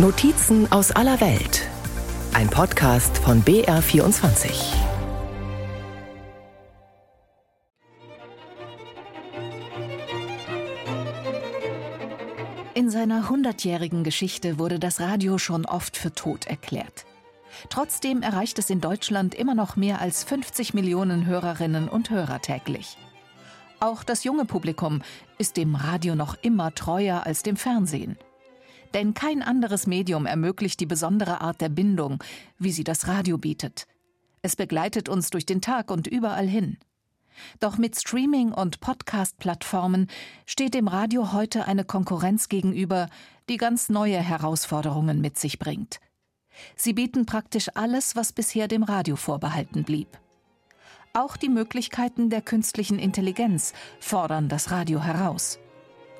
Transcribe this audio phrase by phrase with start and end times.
[0.00, 1.68] Notizen aus aller Welt.
[2.32, 4.48] Ein Podcast von BR24.
[12.74, 17.04] In seiner hundertjährigen Geschichte wurde das Radio schon oft für tot erklärt.
[17.68, 22.98] Trotzdem erreicht es in Deutschland immer noch mehr als 50 Millionen Hörerinnen und Hörer täglich.
[23.80, 25.02] Auch das junge Publikum
[25.38, 28.16] ist dem Radio noch immer treuer als dem Fernsehen.
[28.94, 32.22] Denn kein anderes Medium ermöglicht die besondere Art der Bindung,
[32.58, 33.86] wie sie das Radio bietet.
[34.42, 36.78] Es begleitet uns durch den Tag und überall hin.
[37.60, 40.08] Doch mit Streaming- und Podcast-Plattformen
[40.46, 43.08] steht dem Radio heute eine Konkurrenz gegenüber,
[43.48, 46.00] die ganz neue Herausforderungen mit sich bringt.
[46.74, 50.18] Sie bieten praktisch alles, was bisher dem Radio vorbehalten blieb.
[51.12, 55.58] Auch die Möglichkeiten der künstlichen Intelligenz fordern das Radio heraus.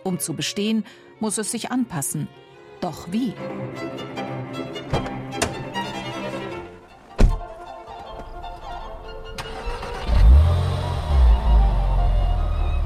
[0.05, 0.85] Um zu bestehen,
[1.21, 2.29] muss es sich anpassen.
[2.81, 3.35] Doch wie?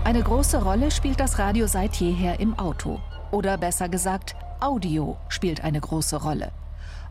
[0.05, 3.01] Eine große Rolle spielt das Radio seit jeher im Auto.
[3.31, 6.53] Oder besser gesagt, Audio spielt eine große Rolle.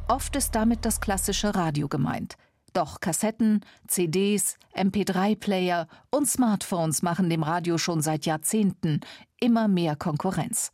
[0.07, 2.35] Oft ist damit das klassische Radio gemeint.
[2.73, 9.01] Doch Kassetten, CDs, MP3-Player und Smartphones machen dem Radio schon seit Jahrzehnten
[9.39, 10.71] immer mehr Konkurrenz.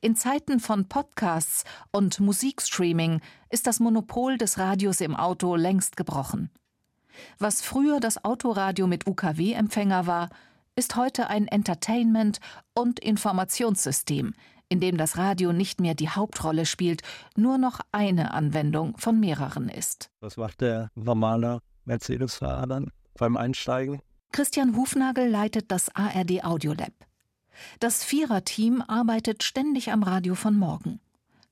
[0.00, 6.50] In Zeiten von Podcasts und Musikstreaming ist das Monopol des Radios im Auto längst gebrochen.
[7.38, 10.30] Was früher das Autoradio mit UKW-Empfänger war,
[10.76, 12.40] ist heute ein Entertainment-
[12.74, 14.34] und Informationssystem,
[14.68, 17.02] in dem das Radio nicht mehr die Hauptrolle spielt,
[17.36, 20.10] nur noch eine Anwendung von mehreren ist.
[20.20, 24.00] Was macht der normale Mercedes-Fahrer dann beim Einsteigen?
[24.32, 26.92] Christian Hufnagel leitet das ARD Audiolab.
[27.78, 31.00] Das Viererteam arbeitet ständig am Radio von morgen.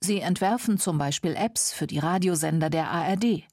[0.00, 3.44] Sie entwerfen zum Beispiel Apps für die Radiosender der ARD.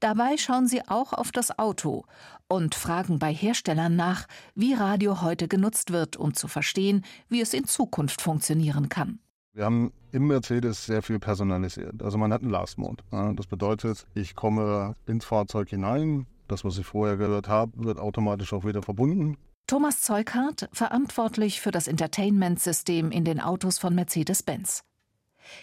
[0.00, 2.04] Dabei schauen sie auch auf das Auto
[2.48, 7.54] und fragen bei Herstellern nach, wie Radio heute genutzt wird, um zu verstehen, wie es
[7.54, 9.20] in Zukunft funktionieren kann.
[9.52, 12.02] Wir haben im Mercedes sehr viel personalisiert.
[12.02, 13.02] Also man hat einen Last Mode.
[13.10, 16.26] Das bedeutet, ich komme ins Fahrzeug hinein.
[16.48, 19.36] Das, was ich vorher gehört habe, wird automatisch auch wieder verbunden.
[19.68, 24.82] Thomas Zeughardt, verantwortlich für das Entertainment-System in den Autos von Mercedes-Benz.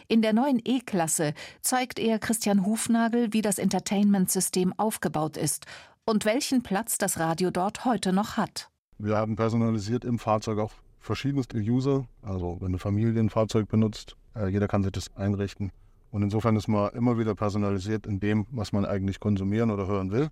[0.08, 5.66] In der neuen E-Klasse zeigt er Christian Hufnagel, wie das Entertainment-System aufgebaut ist
[6.06, 8.70] und welchen Platz das Radio dort heute noch hat.
[9.00, 12.06] Wir haben personalisiert im Fahrzeug auch verschiedenste User.
[12.22, 15.72] Also wenn eine Familie ein Fahrzeug benutzt, äh, jeder kann sich das einrichten.
[16.12, 20.12] Und insofern ist man immer wieder personalisiert in dem, was man eigentlich konsumieren oder hören
[20.12, 20.30] will.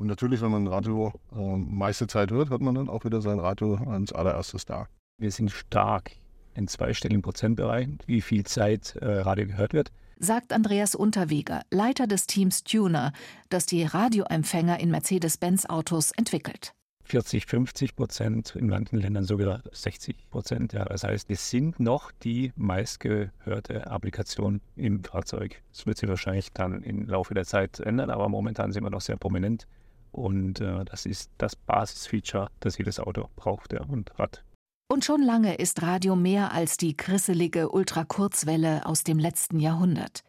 [0.00, 3.20] Und natürlich, wenn man ein Radio äh, meiste Zeit hört, hat man dann auch wieder
[3.20, 4.86] sein Radio als allererstes da.
[5.18, 6.12] Wir sind stark
[6.54, 9.92] in zweistelligen Prozentbereichen, wie viel Zeit äh, Radio gehört wird.
[10.18, 13.12] Sagt Andreas Unterweger, Leiter des Teams Tuner,
[13.50, 16.72] das die Radioempfänger in Mercedes-Benz-Autos entwickelt.
[17.04, 20.72] 40, 50 Prozent, in manchen Ländern sogar 60 Prozent.
[20.72, 25.60] Ja, das heißt, es sind noch die meistgehörte Applikation im Fahrzeug.
[25.72, 29.02] Das wird sich wahrscheinlich dann im Laufe der Zeit ändern, aber momentan sind wir noch
[29.02, 29.66] sehr prominent.
[30.12, 34.44] Und äh, das ist das Basisfeature, das jedes Auto braucht ja, und hat.
[34.88, 40.24] Und schon lange ist Radio mehr als die krisselige Ultrakurzwelle aus dem letzten Jahrhundert.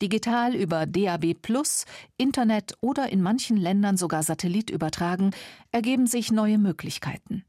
[0.00, 1.34] Digital über DAB
[2.16, 5.32] Internet oder in manchen Ländern sogar Satellit übertragen,
[5.72, 7.44] ergeben sich neue Möglichkeiten.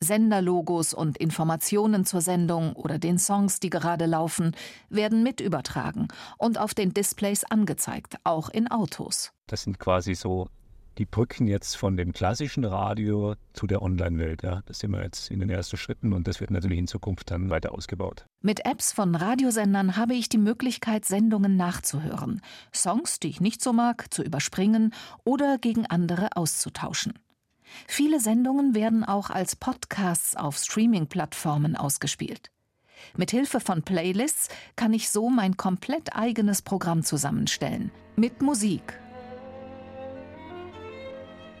[0.00, 4.54] Senderlogos und Informationen zur Sendung oder den Songs, die gerade laufen,
[4.90, 9.32] werden mit übertragen und auf den Displays angezeigt, auch in Autos.
[9.48, 10.48] Das sind quasi so
[10.98, 14.42] die Brücken jetzt von dem klassischen Radio zu der Online-Welt.
[14.42, 14.62] Ja.
[14.66, 17.50] Das sind wir jetzt in den ersten Schritten und das wird natürlich in Zukunft dann
[17.50, 18.26] weiter ausgebaut.
[18.42, 22.40] Mit Apps von Radiosendern habe ich die Möglichkeit, Sendungen nachzuhören,
[22.74, 24.92] Songs, die ich nicht so mag, zu überspringen
[25.24, 27.14] oder gegen andere auszutauschen.
[27.86, 32.50] Viele Sendungen werden auch als Podcasts auf Streaming-Plattformen ausgespielt.
[33.16, 37.92] Mit Hilfe von Playlists kann ich so mein komplett eigenes Programm zusammenstellen.
[38.16, 38.98] Mit Musik,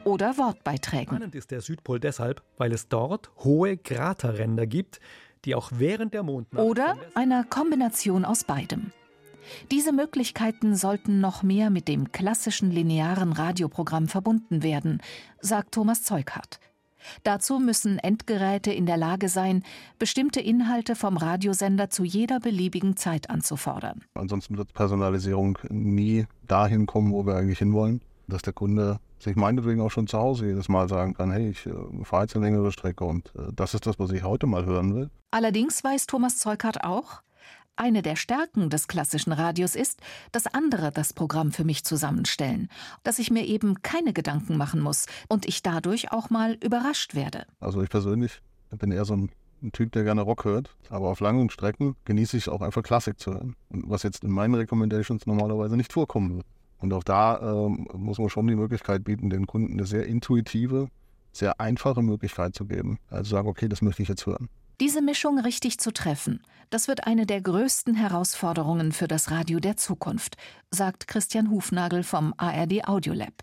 [0.08, 1.08] oder Wortbeiträgen.
[1.08, 5.00] Spannend ist der Südpol deshalb, weil es dort hohe Kraterränder gibt,
[5.44, 8.90] die auch während der Mondnacht oder einer Kombination aus beidem.
[9.70, 15.00] Diese Möglichkeiten sollten noch mehr mit dem klassischen linearen Radioprogramm verbunden werden,
[15.40, 16.60] sagt Thomas Zeughardt.
[17.22, 19.62] Dazu müssen Endgeräte in der Lage sein,
[19.98, 24.02] bestimmte Inhalte vom Radiosender zu jeder beliebigen Zeit anzufordern.
[24.14, 29.80] Ansonsten wird Personalisierung nie dahin kommen, wo wir eigentlich hinwollen dass der Kunde sich meinetwegen
[29.80, 31.72] auch schon zu Hause jedes Mal sagen kann, hey, ich äh,
[32.04, 34.94] fahre jetzt eine längere Strecke und äh, das ist das, was ich heute mal hören
[34.94, 35.10] will.
[35.30, 37.22] Allerdings weiß Thomas Zeukart auch,
[37.80, 40.00] Eine der Stärken des klassischen Radios ist,
[40.32, 42.68] dass andere das Programm für mich zusammenstellen,
[43.04, 47.46] dass ich mir eben keine Gedanken machen muss und ich dadurch auch mal überrascht werde.
[47.60, 49.30] Also ich persönlich bin eher so ein
[49.62, 52.82] ein Typ, der gerne Rock hört, aber auf langen Strecken genieße ich es auch einfach
[52.82, 53.56] Klassik zu hören.
[53.70, 56.46] Was jetzt in meinen Recommendations normalerweise nicht vorkommen wird.
[56.80, 60.88] Und auch da ähm, muss man schon die Möglichkeit bieten, den Kunden eine sehr intuitive,
[61.32, 62.98] sehr einfache Möglichkeit zu geben.
[63.10, 64.48] Also sagen, okay, das möchte ich jetzt hören.
[64.80, 66.40] Diese Mischung richtig zu treffen,
[66.70, 70.36] das wird eine der größten Herausforderungen für das Radio der Zukunft,
[70.70, 73.42] sagt Christian Hufnagel vom ARD Audiolab.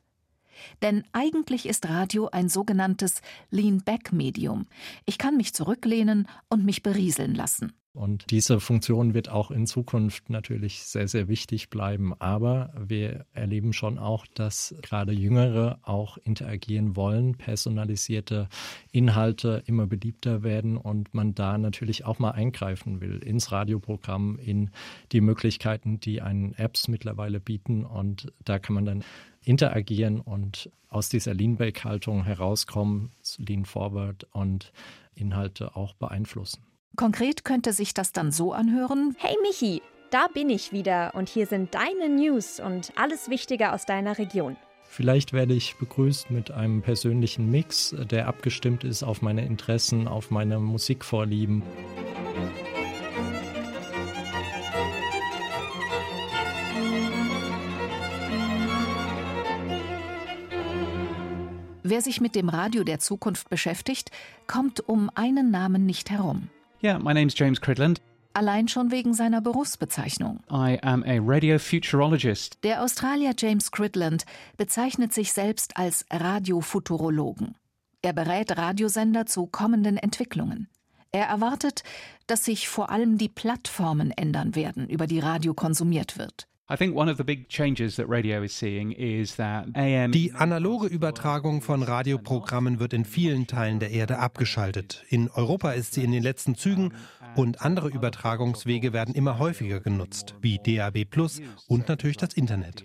[0.82, 4.68] Denn eigentlich ist Radio ein sogenanntes Lean-Back-Medium.
[5.06, 7.74] Ich kann mich zurücklehnen und mich berieseln lassen.
[7.96, 12.14] Und diese Funktion wird auch in Zukunft natürlich sehr, sehr wichtig bleiben.
[12.20, 18.50] Aber wir erleben schon auch, dass gerade Jüngere auch interagieren wollen, personalisierte
[18.92, 24.72] Inhalte immer beliebter werden und man da natürlich auch mal eingreifen will ins Radioprogramm, in
[25.12, 27.86] die Möglichkeiten, die einen Apps mittlerweile bieten.
[27.86, 29.04] Und da kann man dann
[29.44, 34.72] interagieren und aus dieser Lean-Back-Haltung herauskommen, Lean Forward und
[35.14, 36.62] Inhalte auch beeinflussen.
[36.96, 39.16] Konkret könnte sich das dann so anhören.
[39.18, 39.82] Hey Michi,
[40.12, 44.56] da bin ich wieder und hier sind deine News und alles Wichtige aus deiner Region.
[44.88, 50.32] Vielleicht werde ich begrüßt mit einem persönlichen Mix, der abgestimmt ist auf meine Interessen, auf
[50.32, 51.64] meine Musikvorlieben.
[61.88, 64.10] Wer sich mit dem Radio der Zukunft beschäftigt,
[64.48, 66.50] kommt um einen Namen nicht herum.
[66.86, 68.00] Yeah, my name's James Cridland.
[68.36, 70.42] Allein schon wegen seiner Berufsbezeichnung.
[70.52, 72.60] I am a radio futurologist.
[72.64, 74.24] Der Australier James Cridland
[74.56, 77.56] bezeichnet sich selbst als Radiofuturologen.
[78.04, 80.68] Er berät Radiosender zu kommenden Entwicklungen.
[81.12, 81.82] Er erwartet,
[82.28, 86.48] dass sich vor allem die Plattformen ändern werden, über die Radio konsumiert wird.
[90.10, 95.04] Die analoge Übertragung von Radioprogrammen wird in vielen Teilen der Erde abgeschaltet.
[95.10, 96.94] In Europa ist sie in den letzten Zügen
[97.36, 102.84] und andere Übertragungswege werden immer häufiger genutzt, wie DAB Plus und natürlich das Internet.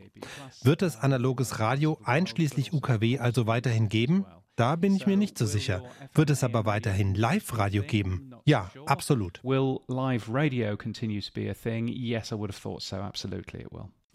[0.63, 4.27] Wird es analoges Radio einschließlich UKW also weiterhin geben?
[4.57, 5.83] Da bin ich mir nicht so sicher.
[6.13, 8.30] Wird es aber weiterhin Live-Radio geben?
[8.45, 9.41] Ja, absolut.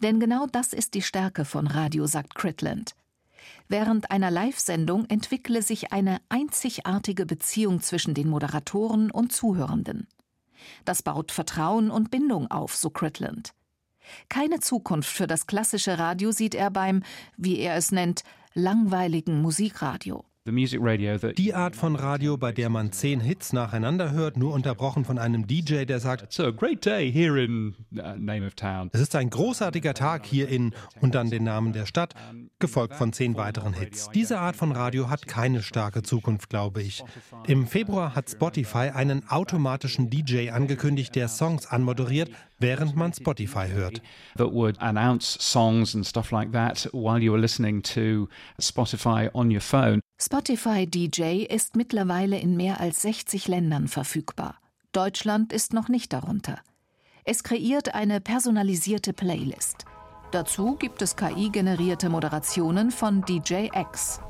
[0.02, 2.94] Denn genau das ist die Stärke von Radio, sagt Critland.
[3.68, 10.06] Während einer Live-Sendung entwickle sich eine einzigartige Beziehung zwischen den Moderatoren und Zuhörenden.
[10.84, 13.52] Das baut Vertrauen und Bindung auf, so Critland.
[14.28, 17.02] Keine Zukunft für das klassische Radio sieht er beim,
[17.36, 18.22] wie er es nennt,
[18.54, 20.24] langweiligen Musikradio.
[21.38, 25.46] Die Art von Radio, bei der man zehn Hits nacheinander hört, nur unterbrochen von einem
[25.46, 26.52] DJ, der sagt, uh,
[28.92, 32.14] es ist ein großartiger Tag hier in und dann den Namen der Stadt,
[32.58, 34.08] gefolgt von zehn weiteren Hits.
[34.14, 37.02] Diese Art von Radio hat keine starke Zukunft, glaube ich.
[37.46, 44.00] Im Februar hat Spotify einen automatischen DJ angekündigt, der Songs anmoderiert, während man Spotify hört.
[44.36, 48.28] That would announce songs and stuff like that while you were listening to
[48.60, 50.00] Spotify on your phone.
[50.20, 54.56] Spotify DJ ist mittlerweile in mehr als 60 Ländern verfügbar.
[54.92, 56.58] Deutschland ist noch nicht darunter.
[57.24, 59.84] Es kreiert eine personalisierte Playlist.
[60.30, 64.20] Dazu gibt es KI-generierte Moderationen von DJ X.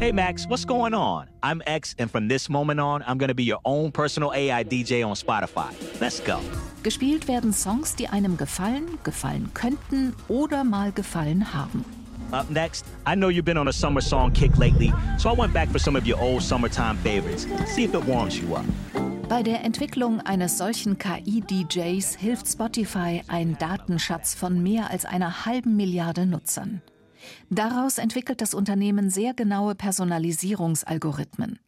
[0.00, 1.28] Hey Max, what's going on?
[1.42, 5.06] I'm X, and from this moment on, I'm gonna be your own personal AI DJ
[5.06, 5.70] on Spotify.
[6.00, 6.40] Let's go.
[6.82, 11.84] Gespielt werden Songs, die einem gefallen, gefallen könnten oder mal gefallen haben.
[12.32, 15.52] Up next, I know you've been on a summer song kick lately, so I went
[15.52, 17.46] back for some of your old summertime favorites.
[17.66, 18.64] See if it warms you up.
[19.28, 25.76] Bei der Entwicklung eines solchen KI-DJs hilft Spotify ein Datenschatz von mehr als einer halben
[25.76, 26.82] Milliarde Nutzern.
[27.48, 31.58] Daraus entwickelt das Unternehmen sehr genaue Personalisierungsalgorithmen.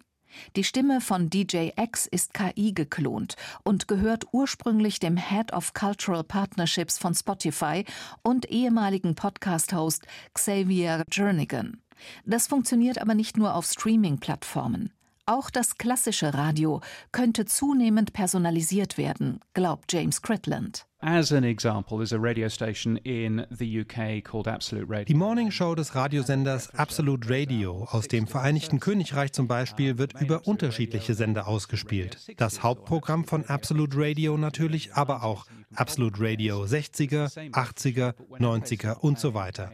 [0.57, 6.25] Die Stimme von DJ X ist KI geklont und gehört ursprünglich dem Head of Cultural
[6.25, 7.85] Partnerships von Spotify
[8.23, 11.83] und ehemaligen Podcast-Host Xavier Jernigan.
[12.25, 14.93] Das funktioniert aber nicht nur auf Streaming-Plattformen.
[15.27, 16.81] Auch das klassische Radio
[17.13, 20.85] könnte zunehmend personalisiert werden, glaubt James Critland.
[20.99, 25.05] As an example, there's a radio station in the UK called Absolute Radio.
[25.05, 30.45] Die Morning Show des Radiosenders Absolute Radio aus dem Vereinigten Königreich zum Beispiel wird über
[30.49, 32.19] unterschiedliche Sender ausgespielt.
[32.39, 39.35] Das Hauptprogramm von Absolute Radio natürlich, aber auch Absolute Radio 60er, 80er, 90er und so
[39.35, 39.71] weiter.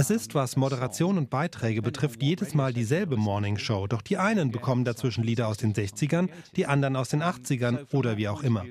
[0.00, 3.86] Es ist, was Moderation und Beiträge betrifft, jedes Mal dieselbe Morning Show.
[3.86, 8.16] Doch die einen bekommen dazwischen Lieder aus den 60ern, die anderen aus den 80ern oder
[8.16, 8.64] wie auch immer.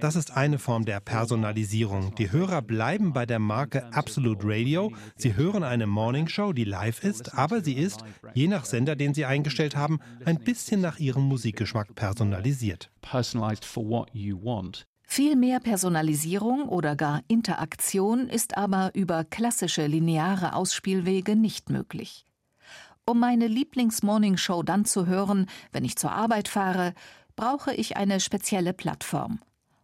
[0.00, 2.16] Das ist eine Form der Personalisierung.
[2.16, 4.92] Die Hörer bleiben bei der Marke Absolute Radio.
[5.14, 8.00] Sie hören eine Morning Show, die live ist, aber sie ist,
[8.34, 12.90] je nach Sender, den sie eingestellt haben, ein bisschen nach ihrem Musikgeschmack personalisiert.
[13.00, 14.88] Personalized for what you want.
[15.06, 22.24] Viel mehr Personalisierung oder gar Interaktion ist aber über klassische lineare Ausspielwege nicht möglich.
[23.06, 26.94] Um meine Lieblings-Morning-Show dann zu hören, wenn ich zur Arbeit fahre,
[27.36, 29.40] brauche ich eine spezielle Plattform.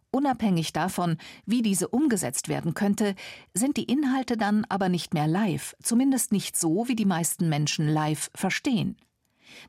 [0.09, 3.15] Unabhängig davon, wie diese umgesetzt werden könnte,
[3.53, 7.87] sind die Inhalte dann aber nicht mehr live, zumindest nicht so, wie die meisten Menschen
[7.87, 8.97] live verstehen.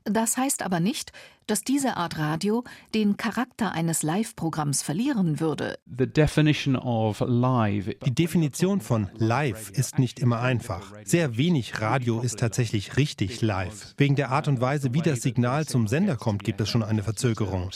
[0.03, 1.11] Das heißt aber nicht,
[1.47, 2.63] dass diese Art Radio
[2.93, 5.77] den Charakter eines Live-Programms verlieren würde.
[5.85, 6.13] Die
[8.15, 10.93] Definition von live ist nicht immer einfach.
[11.03, 13.93] Sehr wenig Radio ist tatsächlich richtig live.
[13.97, 17.03] Wegen der Art und Weise, wie das Signal zum Sender kommt, gibt es schon eine
[17.03, 17.69] Verzögerung.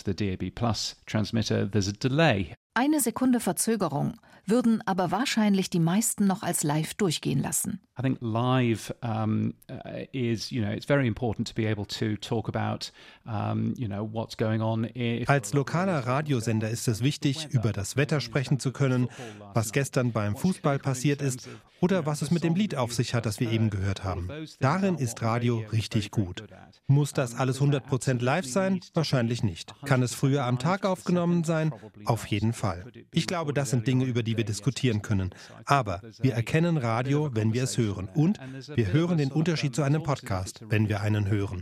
[2.73, 4.13] Eine Sekunde Verzögerung
[4.47, 7.79] würden aber wahrscheinlich die meisten noch als live durchgehen lassen.
[7.99, 12.15] I think live um, uh, is, you know, it's very important to be able to
[12.17, 12.91] talk about,
[13.25, 14.87] um, you know, what's going on.
[15.25, 19.07] Als lokaler Radiosender ist es wichtig, über das Wetter sprechen zu können,
[19.53, 21.49] was gestern beim Fußball passiert ist
[21.81, 24.29] oder was es mit dem Lied auf sich hat, das wir eben gehört haben.
[24.59, 26.43] Darin ist Radio richtig gut.
[26.87, 28.79] Muss das alles 100% live sein?
[28.93, 29.73] Wahrscheinlich nicht.
[29.85, 31.73] Kann es früher am Tag aufgenommen sein?
[32.05, 32.85] Auf jeden Fall.
[33.11, 35.31] Ich glaube, das sind Dinge, über die wir diskutieren können.
[35.65, 38.07] Aber wir erkennen Radio, wenn wir es hören.
[38.13, 38.39] Und
[38.75, 41.61] wir hören den Unterschied zu einem Podcast, wenn wir einen hören.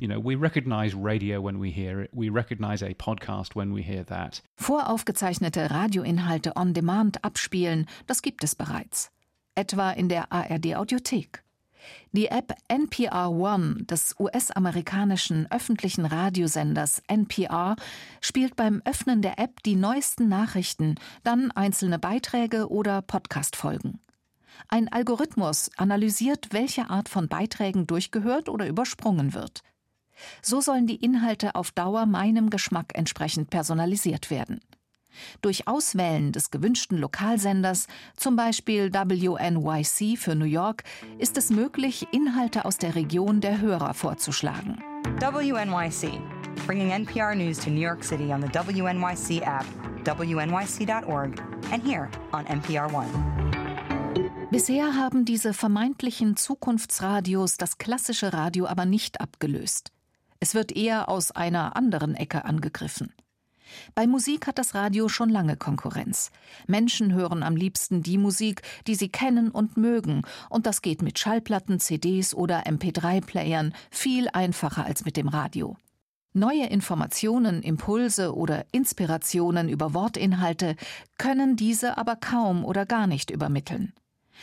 [4.58, 9.12] Voraufgezeichnete Radioinhalte on Demand abspielen, das gibt es bereits.
[9.56, 11.45] Etwa in der ARD Audiothek.
[12.12, 17.76] Die App NPR One des US-amerikanischen öffentlichen Radiosenders NPR
[18.22, 24.00] spielt beim Öffnen der App die neuesten Nachrichten, dann einzelne Beiträge oder Podcast-Folgen.
[24.70, 29.62] Ein Algorithmus analysiert, welche Art von Beiträgen durchgehört oder übersprungen wird.
[30.42, 34.62] So sollen die Inhalte auf Dauer meinem Geschmack entsprechend personalisiert werden.
[35.42, 40.84] Durch Auswählen des gewünschten Lokalsenders, zum Beispiel WNYC für New York,
[41.18, 44.82] ist es möglich, Inhalte aus der Region der Hörer vorzuschlagen.
[45.20, 46.20] WNYC,
[46.66, 49.66] bringing NPR News to New York City on the WNYC app,
[50.06, 51.42] wnyc.org
[51.72, 53.10] and here on NPR One.
[54.52, 59.92] Bisher haben diese vermeintlichen Zukunftsradios das klassische Radio aber nicht abgelöst.
[60.40, 63.14] Es wird eher aus einer anderen Ecke angegriffen.
[63.94, 66.32] Bei Musik hat das Radio schon lange Konkurrenz.
[66.68, 71.20] Menschen hören am liebsten die Musik, die sie kennen und mögen, und das geht mit
[71.20, 75.78] Schallplatten, CDs oder MP3-Playern viel einfacher als mit dem Radio.
[76.34, 80.76] Neue Informationen, Impulse oder Inspirationen über Wortinhalte
[81.18, 83.94] können diese aber kaum oder gar nicht übermitteln.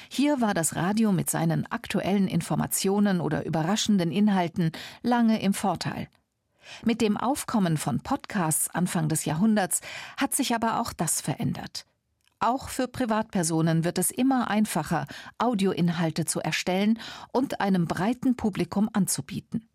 [0.09, 6.09] Hier war das Radio mit seinen aktuellen Informationen oder überraschenden Inhalten lange im Vorteil.
[6.85, 9.81] Mit dem Aufkommen von Podcasts Anfang des Jahrhunderts
[10.17, 11.87] hat sich aber auch das verändert.
[12.41, 15.07] Auch für Privatpersonen wird es immer einfacher,
[15.39, 16.99] Audioinhalte zu erstellen
[17.33, 19.69] und einem breiten Publikum anzubieten.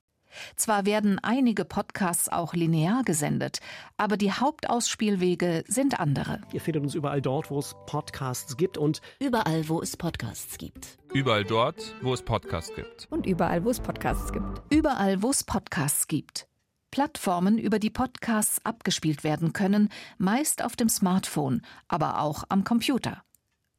[0.55, 3.59] Zwar werden einige Podcasts auch linear gesendet,
[3.95, 6.41] aber die Hauptausspielwege sind andere.
[6.51, 10.97] Ihr findet uns überall dort, wo es Podcasts gibt und überall, wo es Podcasts gibt.
[11.13, 13.07] Überall dort, wo es Podcasts gibt.
[13.09, 14.61] Und überall, wo es Podcasts gibt.
[14.69, 16.47] Überall, wo es Podcasts gibt.
[16.91, 23.23] Plattformen, über die Podcasts abgespielt werden können, meist auf dem Smartphone, aber auch am Computer.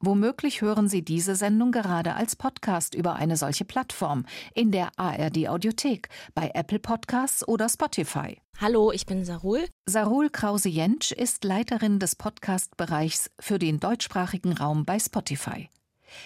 [0.00, 5.48] Womöglich hören Sie diese Sendung gerade als Podcast über eine solche Plattform in der ARD
[5.48, 8.40] Audiothek, bei Apple Podcasts oder Spotify.
[8.60, 9.64] Hallo, ich bin Sarul.
[9.86, 15.68] Sarul Krause-Jentsch ist Leiterin des Podcast-Bereichs für den deutschsprachigen Raum bei Spotify.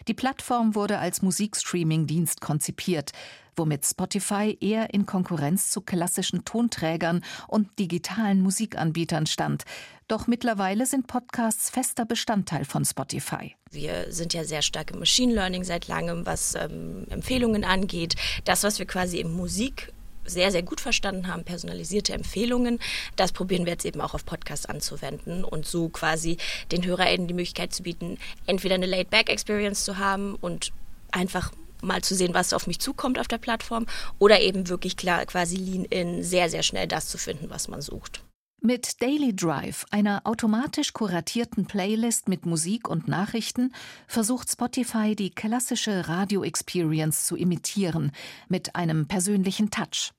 [0.08, 3.12] Die Plattform wurde als Musikstreaming-Dienst konzipiert,
[3.56, 9.64] womit Spotify eher in Konkurrenz zu klassischen Tonträgern und digitalen Musikanbietern stand.
[10.08, 13.54] Doch mittlerweile sind Podcasts fester Bestandteil von Spotify.
[13.70, 18.16] Wir sind ja sehr stark im Machine Learning seit langem, was ähm, Empfehlungen angeht.
[18.44, 19.92] Das, was wir quasi im Musik
[20.24, 22.78] sehr, sehr gut verstanden haben, personalisierte Empfehlungen.
[23.16, 26.36] Das probieren wir jetzt eben auch auf Podcasts anzuwenden und so quasi
[26.70, 30.72] den HörerInnen die Möglichkeit zu bieten, entweder eine Laid-Back-Experience zu haben und
[31.10, 31.52] einfach
[31.82, 33.86] mal zu sehen, was auf mich zukommt auf der Plattform
[34.18, 37.82] oder eben wirklich klar quasi lean in, sehr, sehr schnell das zu finden, was man
[37.82, 38.22] sucht.
[38.64, 43.74] Mit Daily Drive, einer automatisch kuratierten Playlist mit Musik und Nachrichten,
[44.06, 48.12] versucht Spotify die klassische Radio-Experience zu imitieren,
[48.48, 50.12] mit einem persönlichen Touch.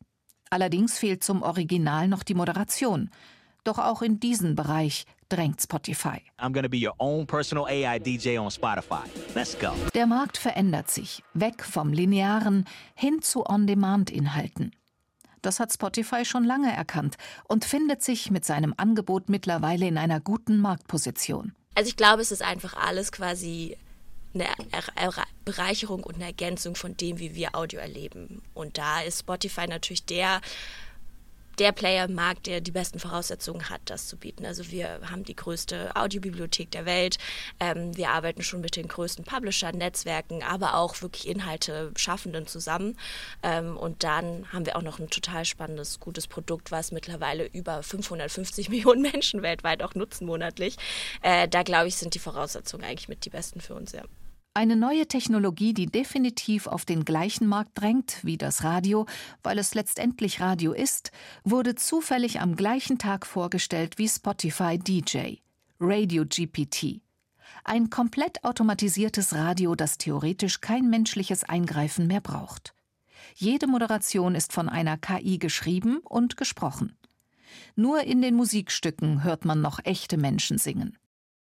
[0.50, 3.12] Allerdings fehlt zum Original noch die Moderation.
[3.64, 6.22] Doch auch in diesen Bereich drängt Spotify.
[9.94, 14.72] Der Markt verändert sich, weg vom linearen hin zu On-Demand-Inhalten.
[15.44, 20.20] Das hat Spotify schon lange erkannt und findet sich mit seinem Angebot mittlerweile in einer
[20.20, 21.54] guten Marktposition.
[21.76, 23.78] Also ich glaube, es ist einfach alles quasi
[24.34, 24.48] eine
[25.46, 28.42] Bereicherung und eine Ergänzung von dem, wie wir Audio erleben.
[28.54, 30.42] Und da ist Spotify natürlich der
[31.60, 34.46] der Player im Markt, der die besten Voraussetzungen hat, das zu bieten.
[34.46, 37.18] Also wir haben die größte Audiobibliothek der Welt.
[37.60, 42.98] Ähm, wir arbeiten schon mit den größten Publishern, Netzwerken, aber auch wirklich Inhalte Schaffenden zusammen.
[43.42, 47.84] Ähm, und dann haben wir auch noch ein total spannendes, gutes Produkt, was mittlerweile über
[47.84, 50.78] 550 Millionen Menschen weltweit auch nutzen monatlich.
[51.22, 54.04] Äh, da glaube ich, sind die Voraussetzungen eigentlich mit die besten für uns, ja.
[54.56, 59.08] Eine neue Technologie, die definitiv auf den gleichen Markt drängt wie das Radio,
[59.42, 61.12] weil es letztendlich Radio ist,
[61.44, 65.38] wurde zufällig am gleichen Tag vorgestellt wie Spotify DJ,
[65.80, 67.02] Radio GPT.
[67.64, 72.76] Ein komplett automatisiertes Radio, das theoretisch kein menschliches Eingreifen mehr braucht.
[73.34, 76.96] Jede Moderation ist von einer KI geschrieben und gesprochen.
[77.76, 80.96] Nur in den Musikstücken hört man noch echte Menschen singen.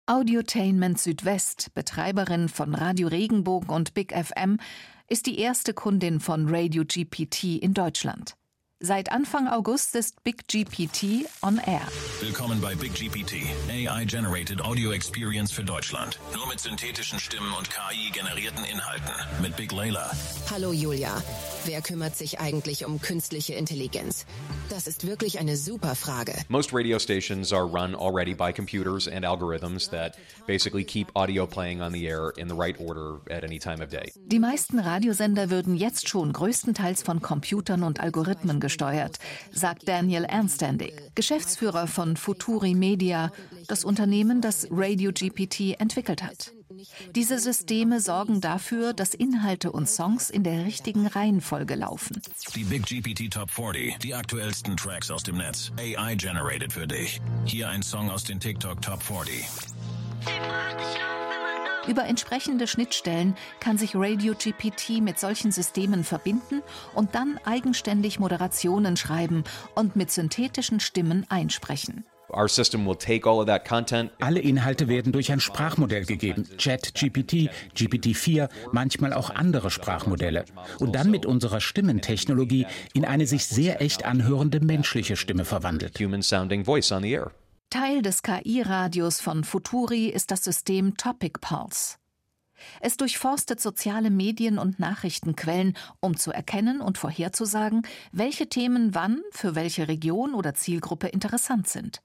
[0.07, 4.59] Audiotainment Südwest, Betreiberin von Radio Regenbogen und Big FM,
[5.07, 8.35] ist die erste Kundin von Radio GPT in Deutschland.
[8.85, 11.81] Seit Anfang August ist Big GPT on Air.
[12.21, 13.33] Willkommen bei Big GPT,
[13.67, 16.19] AI-generated Audio Experience für Deutschland.
[16.35, 19.09] Nur mit synthetischen Stimmen und KI-generierten Inhalten.
[19.41, 20.11] Mit Big Layla.
[20.51, 21.19] Hallo Julia.
[21.65, 24.27] Wer kümmert sich eigentlich um künstliche Intelligenz?
[24.69, 26.33] Das ist wirklich eine super Frage.
[26.47, 30.15] Most radio stations are run already by computers and algorithms that
[30.45, 33.89] basically keep audio playing on the air in the right order at any time of
[33.89, 34.11] day.
[34.27, 38.74] Die meisten Radiosender würden jetzt schon größtenteils von Computern und Algorithmen gesteuert,
[39.51, 43.31] sagt Daniel Ernstandig, Geschäftsführer von Futuri Media,
[43.67, 46.51] das Unternehmen, das Radio GPT entwickelt hat.
[47.15, 52.21] Diese Systeme sorgen dafür, dass Inhalte und Songs in der richtigen Reihenfolge laufen.
[52.55, 57.21] Die Big GPT Top 40, die aktuellsten Tracks aus dem Netz, AI generated für dich.
[57.45, 59.45] Hier ein Song aus den TikTok Top 40.
[61.87, 66.63] Über entsprechende Schnittstellen kann sich Radio GPT mit solchen Systemen verbinden
[66.95, 69.43] und dann eigenständig Moderationen schreiben
[69.75, 72.05] und mit synthetischen Stimmen einsprechen.
[74.19, 80.45] Alle Inhalte werden durch ein Sprachmodell gegeben, Chat-GPT, GPT-4, manchmal auch andere Sprachmodelle.
[80.79, 85.99] Und dann mit unserer Stimmentechnologie in eine sich sehr echt anhörende menschliche Stimme verwandelt.
[87.69, 91.97] Teil des KI-Radios von Futuri ist das System Topic Pulse.
[92.79, 99.55] Es durchforstet soziale Medien und Nachrichtenquellen, um zu erkennen und vorherzusagen, welche Themen wann für
[99.55, 102.01] welche Region oder Zielgruppe interessant sind.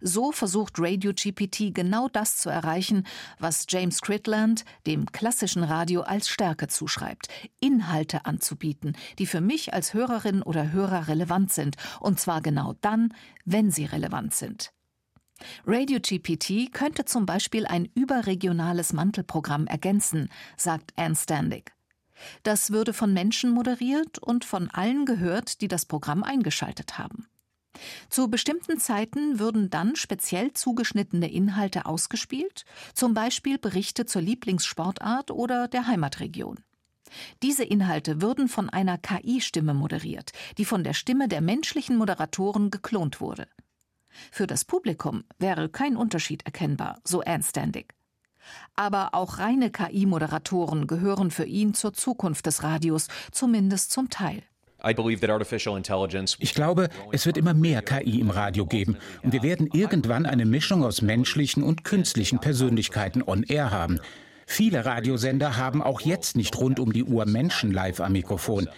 [0.00, 3.06] So versucht Radio GPT genau das zu erreichen,
[3.38, 7.28] was James Critland dem klassischen Radio als Stärke zuschreibt,
[7.60, 13.14] Inhalte anzubieten, die für mich als Hörerin oder Hörer relevant sind, und zwar genau dann,
[13.44, 14.72] wenn sie relevant sind.
[15.66, 21.72] Radio GPT könnte zum Beispiel ein überregionales Mantelprogramm ergänzen, sagt Anne Standig.
[22.42, 27.28] Das würde von Menschen moderiert und von allen gehört, die das Programm eingeschaltet haben.
[28.08, 32.64] Zu bestimmten Zeiten würden dann speziell zugeschnittene Inhalte ausgespielt,
[32.94, 36.58] zum Beispiel Berichte zur Lieblingssportart oder der Heimatregion.
[37.42, 43.20] Diese Inhalte würden von einer KI-Stimme moderiert, die von der Stimme der menschlichen Moderatoren geklont
[43.20, 43.48] wurde.
[44.30, 47.94] Für das Publikum wäre kein Unterschied erkennbar, so Anstandig.
[48.74, 54.42] Aber auch reine KI-Moderatoren gehören für ihn zur Zukunft des Radios, zumindest zum Teil.
[56.42, 60.44] Ich glaube, es wird immer mehr KI im Radio geben und wir werden irgendwann eine
[60.44, 64.00] Mischung aus menschlichen und künstlichen Persönlichkeiten on air haben.
[64.46, 68.68] Viele Radiosender haben auch jetzt nicht rund um die Uhr Menschen live am Mikrofon.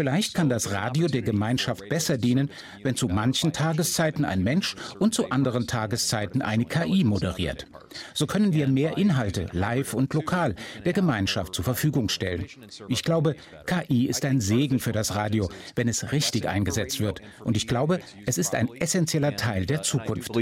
[0.00, 2.50] Vielleicht kann das Radio der Gemeinschaft besser dienen,
[2.82, 7.66] wenn zu manchen Tageszeiten ein Mensch und zu anderen Tageszeiten eine KI moderiert.
[8.14, 10.54] So können wir mehr Inhalte, live und lokal,
[10.86, 12.46] der Gemeinschaft zur Verfügung stellen.
[12.88, 13.36] Ich glaube,
[13.66, 17.20] KI ist ein Segen für das Radio, wenn es richtig eingesetzt wird.
[17.44, 20.34] Und ich glaube, es ist ein essentieller Teil der Zukunft.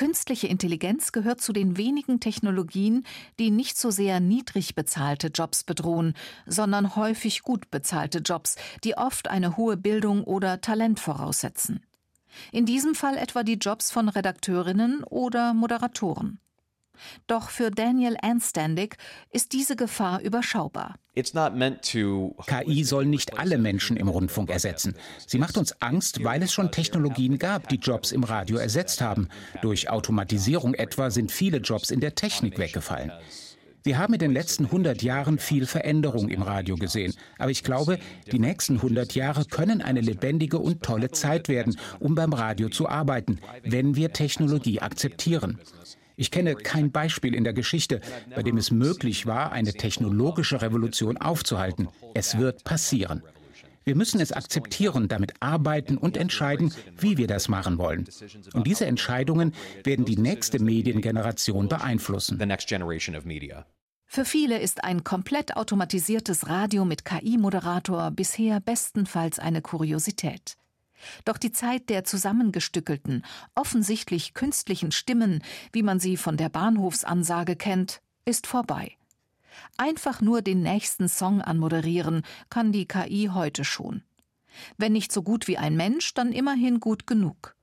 [0.00, 3.04] Künstliche Intelligenz gehört zu den wenigen Technologien,
[3.38, 6.14] die nicht so sehr niedrig bezahlte Jobs bedrohen,
[6.46, 11.84] sondern häufig gut bezahlte Jobs, die oft eine hohe Bildung oder Talent voraussetzen.
[12.50, 16.40] In diesem Fall etwa die Jobs von Redakteurinnen oder Moderatoren.
[17.26, 18.96] Doch für Daniel Anstandig
[19.30, 20.96] ist diese Gefahr überschaubar.
[22.46, 24.94] KI soll nicht alle Menschen im Rundfunk ersetzen.
[25.26, 29.28] Sie macht uns Angst, weil es schon Technologien gab, die Jobs im Radio ersetzt haben.
[29.60, 33.12] Durch Automatisierung etwa sind viele Jobs in der Technik weggefallen.
[33.82, 37.14] Wir haben in den letzten 100 Jahren viel Veränderung im Radio gesehen.
[37.38, 37.98] Aber ich glaube,
[38.30, 42.88] die nächsten 100 Jahre können eine lebendige und tolle Zeit werden, um beim Radio zu
[42.88, 45.58] arbeiten, wenn wir Technologie akzeptieren.
[46.20, 48.02] Ich kenne kein Beispiel in der Geschichte,
[48.34, 51.88] bei dem es möglich war, eine technologische Revolution aufzuhalten.
[52.12, 53.22] Es wird passieren.
[53.84, 58.06] Wir müssen es akzeptieren, damit arbeiten und entscheiden, wie wir das machen wollen.
[58.52, 62.38] Und diese Entscheidungen werden die nächste Mediengeneration beeinflussen.
[64.06, 70.58] Für viele ist ein komplett automatisiertes Radio mit KI-Moderator bisher bestenfalls eine Kuriosität.
[71.24, 78.00] Doch die Zeit der zusammengestückelten, offensichtlich künstlichen Stimmen, wie man sie von der Bahnhofsansage kennt,
[78.24, 78.96] ist vorbei.
[79.76, 84.02] Einfach nur den nächsten Song anmoderieren kann die KI heute schon.
[84.76, 87.56] Wenn nicht so gut wie ein Mensch, dann immerhin gut genug.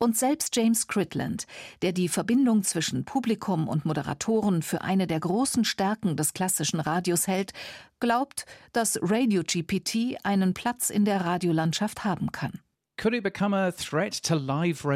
[0.00, 1.46] Und selbst James Critland,
[1.82, 7.26] der die Verbindung zwischen Publikum und Moderatoren für eine der großen Stärken des klassischen Radios
[7.26, 7.52] hält,
[7.98, 12.60] glaubt, dass Radio GPT einen Platz in der Radiolandschaft haben kann.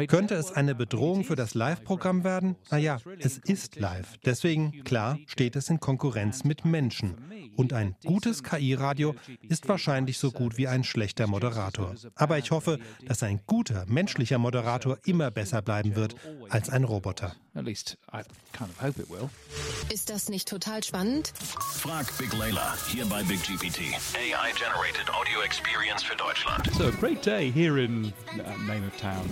[0.07, 2.57] Könnte es eine Bedrohung für das Live-Programm werden?
[2.69, 4.17] Naja, es ist live.
[4.25, 7.15] Deswegen, klar, steht es in Konkurrenz mit Menschen.
[7.55, 9.15] Und ein gutes KI-Radio
[9.47, 11.95] ist wahrscheinlich so gut wie ein schlechter Moderator.
[12.15, 16.15] Aber ich hoffe, dass ein guter menschlicher Moderator immer besser bleiben wird
[16.49, 17.35] als ein Roboter.
[19.89, 21.33] Ist das nicht total spannend?
[21.77, 23.93] Frag Big Layla hier bei Big GPT.
[24.15, 26.69] AI Generated Audio Experience für Deutschland.
[26.75, 29.25] So a great day here in uh, name of town.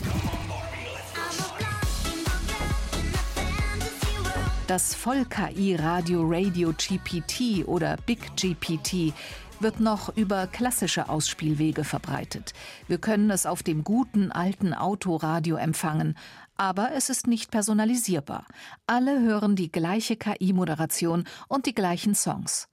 [4.68, 9.14] Das Voll-KI-Radio Radio GPT oder Big GPT
[9.60, 12.54] wird noch über klassische Ausspielwege verbreitet.
[12.88, 16.18] Wir können es auf dem guten alten Autoradio empfangen,
[16.56, 18.46] aber es ist nicht personalisierbar.
[18.88, 22.71] Alle hören die gleiche KI-Moderation und die gleichen Songs.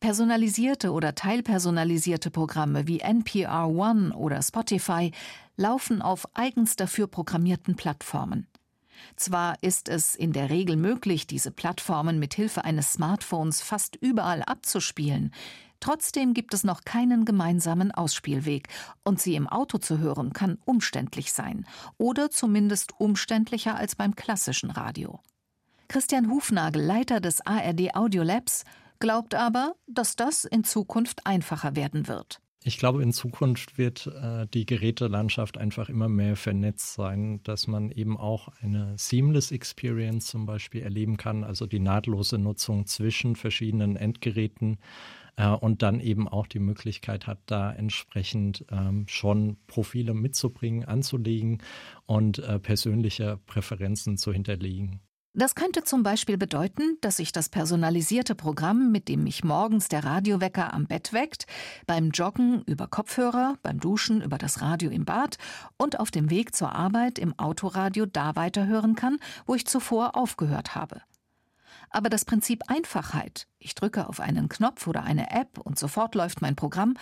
[0.00, 5.12] Personalisierte oder teilpersonalisierte Programme wie NPR One oder Spotify
[5.56, 8.46] laufen auf eigens dafür programmierten Plattformen.
[9.16, 14.42] Zwar ist es in der Regel möglich, diese Plattformen mit Hilfe eines Smartphones fast überall
[14.42, 15.32] abzuspielen,
[15.80, 18.68] trotzdem gibt es noch keinen gemeinsamen Ausspielweg,
[19.04, 24.70] und sie im Auto zu hören kann umständlich sein oder zumindest umständlicher als beim klassischen
[24.70, 25.20] Radio.
[25.88, 28.64] Christian Hufnagel, Leiter des ARD Audio Labs,
[28.98, 32.40] glaubt aber, dass das in Zukunft einfacher werden wird.
[32.64, 37.90] Ich glaube, in Zukunft wird äh, die Gerätelandschaft einfach immer mehr vernetzt sein, dass man
[37.92, 43.94] eben auch eine Seamless Experience zum Beispiel erleben kann, also die nahtlose Nutzung zwischen verschiedenen
[43.94, 44.78] Endgeräten
[45.36, 51.62] äh, und dann eben auch die Möglichkeit hat, da entsprechend ähm, schon Profile mitzubringen, anzulegen
[52.06, 55.00] und äh, persönliche Präferenzen zu hinterlegen.
[55.38, 60.02] Das könnte zum Beispiel bedeuten, dass sich das personalisierte Programm, mit dem mich morgens der
[60.02, 61.46] Radiowecker am Bett weckt,
[61.86, 65.36] beim Joggen über Kopfhörer, beim Duschen über das Radio im Bad
[65.76, 70.74] und auf dem Weg zur Arbeit im Autoradio da weiterhören kann, wo ich zuvor aufgehört
[70.74, 71.02] habe.
[71.90, 76.42] Aber das Prinzip Einfachheit, ich drücke auf einen Knopf oder eine App und sofort läuft
[76.42, 76.94] mein Programm,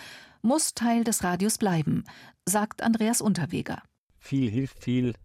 [0.43, 2.03] muss Teil des Radios bleiben,
[2.45, 3.81] sagt Andreas Unterweger.
[4.19, 5.15] Viel hilft viel,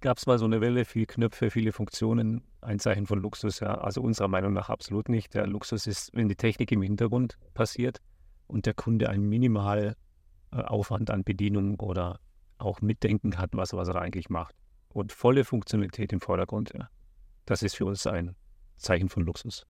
[0.00, 3.78] gab es mal so eine Welle, viele Knöpfe, viele Funktionen, ein Zeichen von Luxus, ja.
[3.78, 5.34] Also unserer Meinung nach absolut nicht.
[5.34, 8.00] Der Luxus ist, wenn die Technik im Hintergrund passiert
[8.46, 12.20] und der Kunde einen Minimalaufwand an Bedienung oder
[12.58, 14.54] auch Mitdenken hat, was, was er eigentlich macht.
[14.88, 16.88] Und volle Funktionalität im Vordergrund, ja.
[17.44, 18.34] Das ist für uns ein
[18.76, 19.64] Zeichen von Luxus.